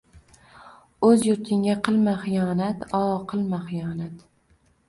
Oʼz 1.07 1.25
yurtingga 1.27 1.75
qilma 1.89 2.15
xiyonat-o, 2.23 3.03
qilma 3.35 3.61
xiyonat 3.71 4.29